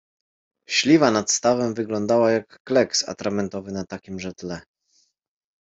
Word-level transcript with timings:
Śliwa 0.69 1.11
nad 1.11 1.29
stawem 1.31 1.73
wyglądała 1.73 2.31
jak 2.31 2.59
kleks 2.63 3.09
atramentowy 3.09 3.71
na 3.71 3.85
takimże 3.85 4.33
tle. 4.33 4.61